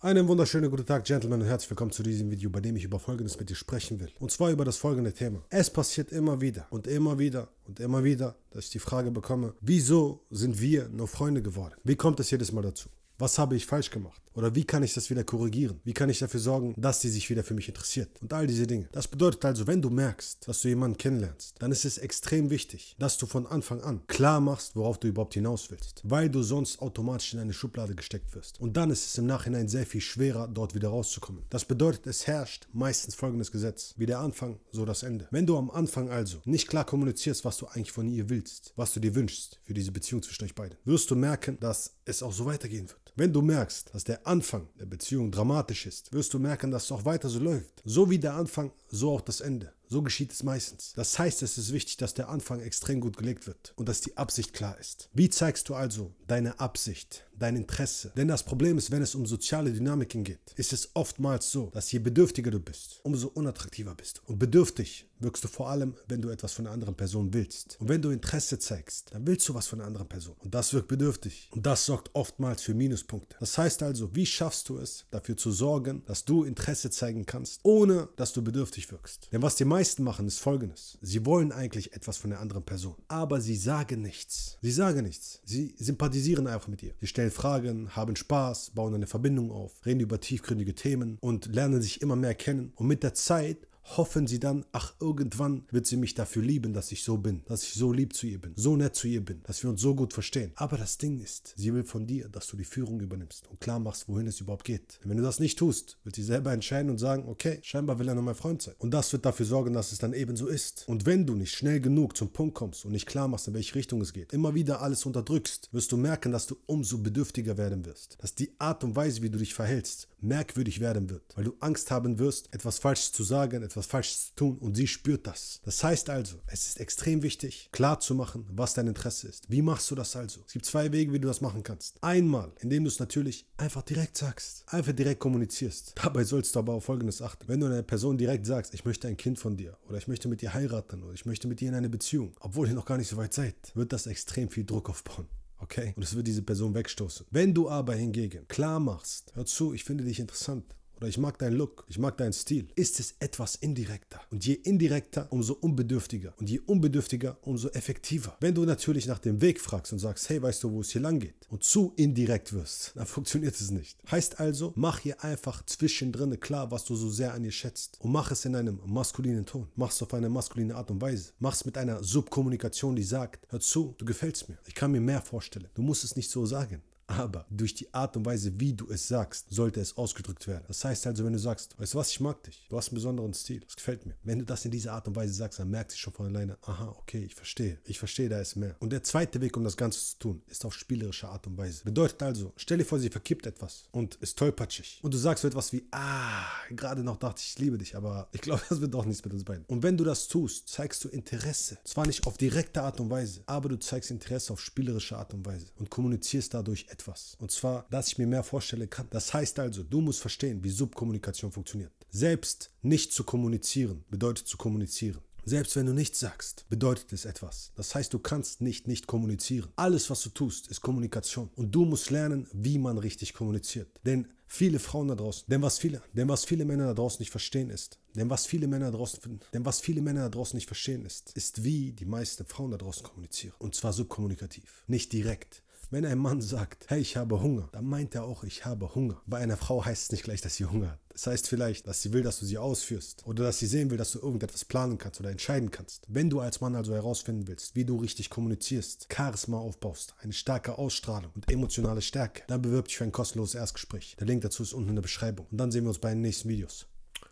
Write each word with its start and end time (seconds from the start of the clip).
Einen 0.00 0.28
wunderschönen 0.28 0.70
guten 0.70 0.86
Tag, 0.86 1.02
Gentlemen, 1.06 1.40
und 1.40 1.48
herzlich 1.48 1.70
willkommen 1.70 1.90
zu 1.90 2.04
diesem 2.04 2.30
Video, 2.30 2.48
bei 2.50 2.60
dem 2.60 2.76
ich 2.76 2.84
über 2.84 3.00
Folgendes 3.00 3.36
mit 3.36 3.50
dir 3.50 3.56
sprechen 3.56 3.98
will. 3.98 4.08
Und 4.20 4.30
zwar 4.30 4.52
über 4.52 4.64
das 4.64 4.76
folgende 4.76 5.12
Thema. 5.12 5.42
Es 5.50 5.70
passiert 5.70 6.12
immer 6.12 6.40
wieder 6.40 6.68
und 6.70 6.86
immer 6.86 7.18
wieder 7.18 7.48
und 7.66 7.80
immer 7.80 8.04
wieder, 8.04 8.36
dass 8.52 8.66
ich 8.66 8.70
die 8.70 8.78
Frage 8.78 9.10
bekomme, 9.10 9.54
wieso 9.60 10.24
sind 10.30 10.60
wir 10.60 10.88
nur 10.88 11.08
Freunde 11.08 11.42
geworden? 11.42 11.74
Wie 11.82 11.96
kommt 11.96 12.20
es 12.20 12.30
jedes 12.30 12.52
Mal 12.52 12.62
dazu? 12.62 12.88
Was 13.18 13.36
habe 13.38 13.56
ich 13.56 13.66
falsch 13.66 13.90
gemacht? 13.90 14.22
Oder 14.34 14.54
wie 14.54 14.62
kann 14.62 14.84
ich 14.84 14.94
das 14.94 15.10
wieder 15.10 15.24
korrigieren? 15.24 15.80
Wie 15.82 15.92
kann 15.92 16.08
ich 16.08 16.20
dafür 16.20 16.38
sorgen, 16.38 16.72
dass 16.76 17.00
die 17.00 17.08
sich 17.08 17.28
wieder 17.28 17.42
für 17.42 17.54
mich 17.54 17.66
interessiert? 17.66 18.10
Und 18.22 18.32
all 18.32 18.46
diese 18.46 18.68
Dinge. 18.68 18.88
Das 18.92 19.08
bedeutet 19.08 19.44
also, 19.44 19.66
wenn 19.66 19.82
du 19.82 19.90
merkst, 19.90 20.46
dass 20.46 20.62
du 20.62 20.68
jemanden 20.68 20.96
kennenlernst, 20.96 21.56
dann 21.58 21.72
ist 21.72 21.84
es 21.84 21.98
extrem 21.98 22.48
wichtig, 22.48 22.94
dass 23.00 23.18
du 23.18 23.26
von 23.26 23.48
Anfang 23.48 23.80
an 23.80 24.06
klar 24.06 24.40
machst, 24.40 24.76
worauf 24.76 24.98
du 24.98 25.08
überhaupt 25.08 25.34
hinaus 25.34 25.72
willst. 25.72 26.02
Weil 26.04 26.30
du 26.30 26.44
sonst 26.44 26.80
automatisch 26.80 27.34
in 27.34 27.40
eine 27.40 27.52
Schublade 27.52 27.96
gesteckt 27.96 28.32
wirst. 28.36 28.60
Und 28.60 28.76
dann 28.76 28.90
ist 28.90 29.06
es 29.06 29.18
im 29.18 29.26
Nachhinein 29.26 29.66
sehr 29.66 29.86
viel 29.86 30.00
schwerer, 30.00 30.46
dort 30.46 30.76
wieder 30.76 30.90
rauszukommen. 30.90 31.42
Das 31.50 31.64
bedeutet, 31.64 32.06
es 32.06 32.28
herrscht 32.28 32.68
meistens 32.72 33.16
folgendes 33.16 33.50
Gesetz. 33.50 33.94
Wie 33.96 34.06
der 34.06 34.20
Anfang, 34.20 34.60
so 34.70 34.84
das 34.84 35.02
Ende. 35.02 35.26
Wenn 35.32 35.46
du 35.46 35.58
am 35.58 35.72
Anfang 35.72 36.10
also 36.10 36.38
nicht 36.44 36.68
klar 36.68 36.84
kommunizierst, 36.84 37.44
was 37.44 37.56
du 37.56 37.66
eigentlich 37.66 37.90
von 37.90 38.06
ihr 38.06 38.30
willst, 38.30 38.72
was 38.76 38.92
du 38.92 39.00
dir 39.00 39.16
wünschst 39.16 39.58
für 39.64 39.74
diese 39.74 39.90
Beziehung 39.90 40.22
zwischen 40.22 40.44
euch 40.44 40.54
beiden, 40.54 40.78
wirst 40.84 41.10
du 41.10 41.16
merken, 41.16 41.58
dass 41.58 41.96
es 42.04 42.22
auch 42.22 42.32
so 42.32 42.46
weitergehen 42.46 42.88
wird. 42.88 43.07
Wenn 43.16 43.32
du 43.32 43.42
merkst, 43.42 43.94
dass 43.94 44.04
der 44.04 44.26
Anfang 44.26 44.68
der 44.78 44.86
Beziehung 44.86 45.30
dramatisch 45.30 45.86
ist, 45.86 46.12
wirst 46.12 46.34
du 46.34 46.38
merken, 46.38 46.70
dass 46.70 46.84
es 46.84 46.92
auch 46.92 47.04
weiter 47.04 47.28
so 47.28 47.38
läuft. 47.38 47.82
So 47.84 48.10
wie 48.10 48.18
der 48.18 48.34
Anfang, 48.34 48.72
so 48.88 49.12
auch 49.12 49.20
das 49.20 49.40
Ende. 49.40 49.72
So 49.90 50.02
geschieht 50.02 50.32
es 50.32 50.42
meistens. 50.42 50.92
Das 50.94 51.18
heißt, 51.18 51.42
es 51.42 51.56
ist 51.56 51.72
wichtig, 51.72 51.96
dass 51.96 52.12
der 52.12 52.28
Anfang 52.28 52.60
extrem 52.60 53.00
gut 53.00 53.16
gelegt 53.16 53.46
wird 53.46 53.72
und 53.76 53.88
dass 53.88 54.02
die 54.02 54.16
Absicht 54.18 54.52
klar 54.52 54.78
ist. 54.78 55.08
Wie 55.14 55.30
zeigst 55.30 55.68
du 55.70 55.74
also 55.74 56.14
deine 56.26 56.60
Absicht, 56.60 57.24
dein 57.38 57.56
Interesse? 57.56 58.12
Denn 58.14 58.28
das 58.28 58.42
Problem 58.42 58.76
ist, 58.76 58.90
wenn 58.90 59.00
es 59.00 59.14
um 59.14 59.24
soziale 59.24 59.72
Dynamiken 59.72 60.24
geht, 60.24 60.52
ist 60.56 60.74
es 60.74 60.90
oftmals 60.92 61.50
so, 61.50 61.70
dass 61.70 61.90
je 61.90 62.00
bedürftiger 62.00 62.50
du 62.50 62.60
bist, 62.60 63.00
umso 63.02 63.28
unattraktiver 63.28 63.94
bist 63.94 64.18
du. 64.18 64.32
Und 64.32 64.38
bedürftig 64.38 65.08
wirkst 65.20 65.44
du 65.44 65.48
vor 65.48 65.68
allem, 65.68 65.94
wenn 66.06 66.22
du 66.22 66.28
etwas 66.28 66.52
von 66.52 66.66
einer 66.66 66.74
anderen 66.74 66.94
Person 66.94 67.32
willst. 67.32 67.76
Und 67.80 67.88
wenn 67.88 68.02
du 68.02 68.10
Interesse 68.10 68.58
zeigst, 68.58 69.12
dann 69.12 69.26
willst 69.26 69.48
du 69.48 69.54
was 69.54 69.66
von 69.66 69.80
einer 69.80 69.86
anderen 69.86 70.08
Person. 70.08 70.36
Und 70.38 70.54
das 70.54 70.72
wirkt 70.72 70.88
bedürftig. 70.88 71.48
Und 71.50 71.66
das 71.66 71.86
sorgt 71.86 72.10
oftmals 72.14 72.62
für 72.62 72.74
Minuspunkte. 72.74 73.36
Das 73.40 73.56
heißt 73.58 73.82
also, 73.82 74.14
wie 74.14 74.26
schaffst 74.26 74.68
du 74.68 74.78
es, 74.78 75.06
dafür 75.10 75.36
zu 75.36 75.50
sorgen, 75.50 76.02
dass 76.06 76.24
du 76.24 76.44
Interesse 76.44 76.90
zeigen 76.90 77.26
kannst, 77.26 77.60
ohne 77.62 78.08
dass 78.16 78.32
du 78.32 78.42
bedürftig 78.42 78.90
wirkst? 78.92 79.28
Denn 79.32 79.42
was 79.42 79.56
dir 79.56 79.66
meisten 79.78 80.02
machen, 80.02 80.26
ist 80.26 80.40
folgendes. 80.40 80.98
Sie 81.02 81.24
wollen 81.24 81.52
eigentlich 81.52 81.92
etwas 81.92 82.16
von 82.16 82.30
der 82.30 82.40
anderen 82.40 82.64
Person, 82.64 82.96
aber 83.06 83.40
sie 83.40 83.54
sagen 83.54 84.02
nichts. 84.02 84.58
Sie 84.60 84.72
sagen 84.72 85.04
nichts. 85.04 85.40
Sie 85.44 85.72
sympathisieren 85.78 86.48
einfach 86.48 86.66
mit 86.66 86.82
ihr. 86.82 86.94
Sie 87.00 87.06
stellen 87.06 87.30
Fragen, 87.30 87.94
haben 87.94 88.16
Spaß, 88.16 88.72
bauen 88.74 88.92
eine 88.94 89.06
Verbindung 89.06 89.52
auf, 89.52 89.70
reden 89.86 90.00
über 90.00 90.18
tiefgründige 90.18 90.74
Themen 90.74 91.16
und 91.20 91.54
lernen 91.54 91.80
sich 91.80 92.02
immer 92.02 92.16
mehr 92.16 92.34
kennen. 92.34 92.72
Und 92.74 92.88
mit 92.88 93.04
der 93.04 93.14
Zeit 93.14 93.67
hoffen 93.96 94.26
sie 94.26 94.40
dann, 94.40 94.64
ach, 94.72 94.94
irgendwann 95.00 95.64
wird 95.70 95.86
sie 95.86 95.96
mich 95.96 96.14
dafür 96.14 96.42
lieben, 96.42 96.72
dass 96.72 96.92
ich 96.92 97.02
so 97.02 97.16
bin, 97.16 97.42
dass 97.46 97.62
ich 97.62 97.74
so 97.74 97.92
lieb 97.92 98.14
zu 98.14 98.26
ihr 98.26 98.40
bin, 98.40 98.52
so 98.56 98.76
nett 98.76 98.94
zu 98.94 99.08
ihr 99.08 99.24
bin, 99.24 99.42
dass 99.44 99.62
wir 99.62 99.70
uns 99.70 99.80
so 99.80 99.94
gut 99.94 100.12
verstehen. 100.12 100.52
Aber 100.56 100.76
das 100.76 100.98
Ding 100.98 101.20
ist, 101.20 101.54
sie 101.56 101.72
will 101.72 101.84
von 101.84 102.06
dir, 102.06 102.28
dass 102.28 102.46
du 102.46 102.56
die 102.56 102.64
Führung 102.64 103.00
übernimmst 103.00 103.48
und 103.48 103.60
klar 103.60 103.78
machst, 103.78 104.08
wohin 104.08 104.26
es 104.26 104.40
überhaupt 104.40 104.64
geht. 104.64 105.00
Und 105.02 105.10
wenn 105.10 105.16
du 105.16 105.22
das 105.22 105.40
nicht 105.40 105.58
tust, 105.58 105.98
wird 106.04 106.16
sie 106.16 106.22
selber 106.22 106.52
entscheiden 106.52 106.90
und 106.90 106.98
sagen, 106.98 107.28
okay, 107.28 107.58
scheinbar 107.62 107.98
will 107.98 108.08
er 108.08 108.14
nur 108.14 108.24
mein 108.24 108.34
Freund 108.34 108.62
sein. 108.62 108.74
Und 108.78 108.92
das 108.92 109.12
wird 109.12 109.24
dafür 109.24 109.46
sorgen, 109.46 109.74
dass 109.74 109.92
es 109.92 109.98
dann 109.98 110.12
eben 110.12 110.36
so 110.36 110.46
ist. 110.46 110.84
Und 110.88 111.06
wenn 111.06 111.26
du 111.26 111.34
nicht 111.34 111.54
schnell 111.54 111.80
genug 111.80 112.16
zum 112.16 112.32
Punkt 112.32 112.54
kommst 112.54 112.84
und 112.84 112.92
nicht 112.92 113.06
klar 113.06 113.28
machst, 113.28 113.48
in 113.48 113.54
welche 113.54 113.74
Richtung 113.74 114.00
es 114.00 114.12
geht, 114.12 114.32
immer 114.32 114.54
wieder 114.54 114.82
alles 114.82 115.06
unterdrückst, 115.06 115.68
wirst 115.72 115.92
du 115.92 115.96
merken, 115.96 116.32
dass 116.32 116.46
du 116.46 116.56
umso 116.66 116.98
bedürftiger 116.98 117.56
werden 117.56 117.84
wirst. 117.84 118.18
Dass 118.20 118.34
die 118.34 118.52
Art 118.58 118.84
und 118.84 118.96
Weise, 118.96 119.22
wie 119.22 119.30
du 119.30 119.38
dich 119.38 119.54
verhältst, 119.54 120.08
merkwürdig 120.20 120.80
werden 120.80 121.10
wird, 121.10 121.22
weil 121.36 121.44
du 121.44 121.54
Angst 121.60 121.90
haben 121.90 122.18
wirst, 122.18 122.52
etwas 122.54 122.78
Falsches 122.78 123.12
zu 123.12 123.24
sagen, 123.24 123.62
etwas 123.62 123.86
Falsches 123.86 124.28
zu 124.28 124.34
tun 124.34 124.58
und 124.58 124.76
sie 124.76 124.86
spürt 124.86 125.26
das. 125.26 125.60
Das 125.64 125.82
heißt 125.82 126.10
also, 126.10 126.36
es 126.46 126.66
ist 126.66 126.80
extrem 126.80 127.22
wichtig, 127.22 127.68
klar 127.72 128.00
zu 128.00 128.14
machen, 128.14 128.46
was 128.50 128.74
dein 128.74 128.86
Interesse 128.86 129.28
ist. 129.28 129.50
Wie 129.50 129.62
machst 129.62 129.90
du 129.90 129.94
das 129.94 130.16
also? 130.16 130.40
Es 130.46 130.52
gibt 130.52 130.66
zwei 130.66 130.92
Wege, 130.92 131.12
wie 131.12 131.20
du 131.20 131.28
das 131.28 131.40
machen 131.40 131.62
kannst. 131.62 132.02
Einmal, 132.02 132.52
indem 132.60 132.84
du 132.84 132.88
es 132.88 132.98
natürlich 132.98 133.46
einfach 133.56 133.82
direkt 133.82 134.16
sagst, 134.16 134.64
einfach 134.66 134.92
direkt 134.92 135.20
kommunizierst. 135.20 135.94
Dabei 136.02 136.24
sollst 136.24 136.54
du 136.54 136.58
aber 136.58 136.74
auf 136.74 136.84
Folgendes 136.84 137.22
achten. 137.22 137.46
Wenn 137.48 137.60
du 137.60 137.66
einer 137.66 137.82
Person 137.82 138.18
direkt 138.18 138.46
sagst, 138.46 138.74
ich 138.74 138.84
möchte 138.84 139.08
ein 139.08 139.16
Kind 139.16 139.38
von 139.38 139.56
dir 139.56 139.76
oder 139.88 139.98
ich 139.98 140.08
möchte 140.08 140.28
mit 140.28 140.42
dir 140.42 140.54
heiraten 140.54 141.02
oder 141.02 141.14
ich 141.14 141.26
möchte 141.26 141.48
mit 141.48 141.60
dir 141.60 141.68
in 141.68 141.74
eine 141.74 141.88
Beziehung, 141.88 142.34
obwohl 142.40 142.68
ihr 142.68 142.74
noch 142.74 142.86
gar 142.86 142.98
nicht 142.98 143.08
so 143.08 143.16
weit 143.16 143.34
seid, 143.34 143.54
wird 143.74 143.92
das 143.92 144.06
extrem 144.06 144.48
viel 144.48 144.64
Druck 144.64 144.88
aufbauen. 144.88 145.28
Okay? 145.58 145.92
Und 145.96 146.02
es 146.02 146.14
wird 146.14 146.26
diese 146.26 146.42
Person 146.42 146.74
wegstoßen. 146.74 147.26
Wenn 147.30 147.54
du 147.54 147.68
aber 147.68 147.94
hingegen 147.94 148.46
klar 148.48 148.80
machst, 148.80 149.34
hör 149.34 149.44
zu, 149.44 149.74
ich 149.74 149.84
finde 149.84 150.04
dich 150.04 150.20
interessant, 150.20 150.64
oder 150.98 151.08
ich 151.08 151.18
mag 151.18 151.38
deinen 151.38 151.56
Look, 151.56 151.84
ich 151.88 151.98
mag 151.98 152.16
deinen 152.16 152.32
Stil, 152.32 152.68
ist 152.74 153.00
es 153.00 153.14
etwas 153.20 153.54
indirekter. 153.54 154.20
Und 154.30 154.44
je 154.44 154.54
indirekter, 154.54 155.28
umso 155.30 155.54
unbedürftiger. 155.54 156.34
Und 156.38 156.50
je 156.50 156.60
unbedürftiger, 156.60 157.38
umso 157.42 157.68
effektiver. 157.68 158.36
Wenn 158.40 158.54
du 158.54 158.64
natürlich 158.64 159.06
nach 159.06 159.18
dem 159.18 159.40
Weg 159.40 159.60
fragst 159.60 159.92
und 159.92 160.00
sagst, 160.00 160.28
hey, 160.28 160.42
weißt 160.42 160.62
du, 160.64 160.72
wo 160.72 160.80
es 160.80 160.90
hier 160.90 161.00
lang 161.00 161.20
geht? 161.20 161.46
Und 161.48 161.64
zu 161.64 161.92
indirekt 161.96 162.52
wirst, 162.52 162.92
dann 162.96 163.06
funktioniert 163.06 163.54
es 163.54 163.70
nicht. 163.70 163.98
Heißt 164.10 164.40
also, 164.40 164.72
mach 164.76 164.98
hier 164.98 165.22
einfach 165.22 165.64
zwischendrin 165.64 166.38
klar, 166.40 166.70
was 166.70 166.84
du 166.84 166.96
so 166.96 167.08
sehr 167.10 167.32
an 167.32 167.44
ihr 167.44 167.52
schätzt. 167.52 167.98
Und 168.00 168.12
mach 168.12 168.30
es 168.30 168.44
in 168.44 168.56
einem 168.56 168.80
maskulinen 168.84 169.46
Ton. 169.46 169.68
Mach 169.76 169.90
es 169.90 170.02
auf 170.02 170.12
eine 170.14 170.28
maskuline 170.28 170.74
Art 170.74 170.90
und 170.90 171.00
Weise. 171.00 171.32
Mach 171.38 171.54
es 171.54 171.64
mit 171.64 171.78
einer 171.78 172.02
Subkommunikation, 172.02 172.96
die 172.96 173.02
sagt, 173.02 173.46
hör 173.50 173.60
zu, 173.60 173.94
du 173.98 174.04
gefällst 174.04 174.48
mir. 174.48 174.58
Ich 174.66 174.74
kann 174.74 174.92
mir 174.92 175.00
mehr 175.00 175.22
vorstellen. 175.22 175.68
Du 175.74 175.82
musst 175.82 176.04
es 176.04 176.16
nicht 176.16 176.30
so 176.30 176.44
sagen. 176.44 176.82
Aber 177.08 177.46
durch 177.50 177.74
die 177.74 177.92
Art 177.92 178.16
und 178.16 178.26
Weise, 178.26 178.60
wie 178.60 178.74
du 178.74 178.88
es 178.90 179.08
sagst, 179.08 179.46
sollte 179.48 179.80
es 179.80 179.96
ausgedrückt 179.96 180.46
werden. 180.46 180.64
Das 180.68 180.84
heißt 180.84 181.06
also, 181.06 181.24
wenn 181.24 181.32
du 181.32 181.38
sagst, 181.38 181.78
weißt 181.80 181.94
du 181.94 181.98
was, 181.98 182.10
ich 182.10 182.20
mag 182.20 182.42
dich, 182.42 182.66
du 182.68 182.76
hast 182.76 182.90
einen 182.90 182.96
besonderen 182.96 183.32
Stil, 183.32 183.60
das 183.60 183.76
gefällt 183.76 184.04
mir. 184.04 184.14
Wenn 184.22 184.38
du 184.38 184.44
das 184.44 184.64
in 184.66 184.70
dieser 184.70 184.92
Art 184.92 185.08
und 185.08 185.16
Weise 185.16 185.32
sagst, 185.32 185.58
dann 185.58 185.70
merkt 185.70 185.92
sie 185.92 185.98
schon 185.98 186.12
von 186.12 186.26
alleine, 186.26 186.58
aha, 186.62 186.94
okay, 186.98 187.24
ich 187.24 187.34
verstehe, 187.34 187.78
ich 187.84 187.98
verstehe, 187.98 188.28
da 188.28 188.38
ist 188.38 188.56
mehr. 188.56 188.76
Und 188.78 188.92
der 188.92 189.02
zweite 189.02 189.40
Weg, 189.40 189.56
um 189.56 189.64
das 189.64 189.76
Ganze 189.76 190.00
zu 190.00 190.18
tun, 190.18 190.42
ist 190.48 190.64
auf 190.66 190.74
spielerische 190.74 191.28
Art 191.28 191.46
und 191.46 191.56
Weise. 191.56 191.82
Bedeutet 191.82 192.22
also, 192.22 192.52
stell 192.56 192.78
dir 192.78 192.84
vor, 192.84 192.98
sie 192.98 193.08
verkippt 193.08 193.46
etwas 193.46 193.84
und 193.90 194.16
ist 194.16 194.38
tollpatschig. 194.38 195.00
Und 195.02 195.14
du 195.14 195.18
sagst 195.18 195.42
so 195.42 195.48
etwas 195.48 195.72
wie, 195.72 195.86
ah, 195.92 196.44
gerade 196.70 197.02
noch 197.02 197.16
dachte 197.16 197.40
ich, 197.42 197.52
ich 197.52 197.58
liebe 197.58 197.78
dich, 197.78 197.96
aber 197.96 198.28
ich 198.32 198.42
glaube, 198.42 198.62
das 198.68 198.82
wird 198.82 198.92
doch 198.92 199.06
nichts 199.06 199.24
mit 199.24 199.32
uns 199.32 199.44
beiden. 199.44 199.64
Und 199.64 199.82
wenn 199.82 199.96
du 199.96 200.04
das 200.04 200.28
tust, 200.28 200.68
zeigst 200.68 201.02
du 201.04 201.08
Interesse. 201.08 201.78
Zwar 201.84 202.06
nicht 202.06 202.26
auf 202.26 202.36
direkte 202.36 202.82
Art 202.82 203.00
und 203.00 203.08
Weise, 203.08 203.42
aber 203.46 203.70
du 203.70 203.78
zeigst 203.78 204.10
Interesse 204.10 204.52
auf 204.52 204.60
spielerische 204.60 205.16
Art 205.16 205.32
und 205.32 205.46
Weise 205.46 205.66
und 205.78 205.88
kommunizierst 205.88 206.52
dadurch 206.52 206.86
etwas 206.90 206.97
etwas. 206.98 207.36
Und 207.38 207.50
zwar, 207.50 207.86
dass 207.90 208.08
ich 208.08 208.18
mir 208.18 208.26
mehr 208.26 208.42
vorstellen 208.42 208.90
kann. 208.90 209.06
Das 209.10 209.32
heißt 209.32 209.58
also, 209.58 209.82
du 209.82 210.00
musst 210.00 210.20
verstehen, 210.20 210.62
wie 210.64 210.70
Subkommunikation 210.70 211.52
funktioniert. 211.52 211.92
Selbst 212.10 212.70
nicht 212.82 213.12
zu 213.12 213.24
kommunizieren 213.24 214.04
bedeutet 214.10 214.48
zu 214.48 214.56
kommunizieren. 214.56 215.20
Selbst 215.44 215.76
wenn 215.76 215.86
du 215.86 215.94
nichts 215.94 216.20
sagst, 216.20 216.66
bedeutet 216.68 217.10
es 217.12 217.24
etwas. 217.24 217.72
Das 217.74 217.94
heißt, 217.94 218.12
du 218.12 218.18
kannst 218.18 218.60
nicht 218.60 218.86
nicht 218.86 219.06
kommunizieren. 219.06 219.70
Alles, 219.76 220.10
was 220.10 220.20
du 220.22 220.28
tust, 220.28 220.66
ist 220.68 220.82
Kommunikation. 220.82 221.48
Und 221.56 221.74
du 221.74 221.86
musst 221.86 222.10
lernen, 222.10 222.46
wie 222.52 222.78
man 222.78 222.98
richtig 222.98 223.32
kommuniziert. 223.32 223.88
Denn 224.04 224.28
viele 224.46 224.78
Frauen 224.78 225.08
da 225.08 225.14
draußen, 225.14 225.44
denn 225.48 225.62
was 225.62 225.78
viele, 225.78 226.02
denn 226.12 226.28
was 226.28 226.44
viele 226.44 226.66
Männer 226.66 226.86
da 226.86 226.94
draußen 226.94 227.20
nicht 227.20 227.30
verstehen 227.30 227.70
ist, 227.70 227.98
denn 228.14 228.28
was 228.28 228.46
viele 228.46 228.66
Männer 228.66 228.90
da 228.90 228.96
draußen, 228.98 229.40
denn 229.54 229.64
was 229.64 229.80
viele 229.80 230.02
Männer 230.02 230.22
da 230.22 230.28
draußen 230.30 230.56
nicht 230.56 230.66
verstehen 230.66 231.06
ist, 231.06 231.32
ist 231.34 231.64
wie 231.64 231.92
die 231.92 232.06
meisten 232.06 232.44
Frauen 232.44 232.72
da 232.72 232.76
draußen 232.76 233.04
kommunizieren. 233.04 233.54
Und 233.58 233.74
zwar 233.74 233.92
subkommunikativ, 233.92 234.84
nicht 234.86 235.12
direkt. 235.12 235.62
Wenn 235.90 236.04
ein 236.04 236.18
Mann 236.18 236.42
sagt, 236.42 236.84
hey, 236.88 237.00
ich 237.00 237.16
habe 237.16 237.40
Hunger, 237.40 237.70
dann 237.72 237.86
meint 237.86 238.14
er 238.14 238.24
auch, 238.24 238.44
ich 238.44 238.66
habe 238.66 238.94
Hunger. 238.94 239.22
Bei 239.24 239.38
einer 239.38 239.56
Frau 239.56 239.82
heißt 239.82 240.02
es 240.02 240.12
nicht 240.12 240.22
gleich, 240.22 240.42
dass 240.42 240.56
sie 240.56 240.66
Hunger 240.66 240.90
hat. 240.90 241.00
Das 241.08 241.26
heißt 241.26 241.48
vielleicht, 241.48 241.86
dass 241.86 242.02
sie 242.02 242.12
will, 242.12 242.22
dass 242.22 242.40
du 242.40 242.44
sie 242.44 242.58
ausführst 242.58 243.26
oder 243.26 243.44
dass 243.44 243.58
sie 243.58 243.66
sehen 243.66 243.90
will, 243.90 243.96
dass 243.96 244.12
du 244.12 244.18
irgendetwas 244.18 244.66
planen 244.66 244.98
kannst 244.98 245.18
oder 245.18 245.30
entscheiden 245.30 245.70
kannst. 245.70 246.04
Wenn 246.06 246.28
du 246.28 246.40
als 246.40 246.60
Mann 246.60 246.74
also 246.74 246.92
herausfinden 246.92 247.48
willst, 247.48 247.74
wie 247.74 247.86
du 247.86 247.96
richtig 247.96 248.28
kommunizierst, 248.28 249.08
Charisma 249.10 249.56
aufbaust, 249.56 250.14
eine 250.18 250.34
starke 250.34 250.76
Ausstrahlung 250.76 251.32
und 251.34 251.50
emotionale 251.50 252.02
Stärke, 252.02 252.42
dann 252.48 252.60
bewirb 252.60 252.88
dich 252.88 252.98
für 252.98 253.04
ein 253.04 253.12
kostenloses 253.12 253.54
Erstgespräch. 253.54 254.14
Der 254.20 254.26
Link 254.26 254.42
dazu 254.42 254.62
ist 254.62 254.74
unten 254.74 254.90
in 254.90 254.96
der 254.96 255.02
Beschreibung. 255.02 255.46
Und 255.50 255.56
dann 255.56 255.72
sehen 255.72 255.84
wir 255.84 255.88
uns 255.88 256.00
bei 256.00 256.10
den 256.10 256.20
nächsten 256.20 256.50
Videos. 256.50 256.86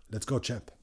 Let's 0.09 0.27
go, 0.27 0.41
Champ. 0.41 0.76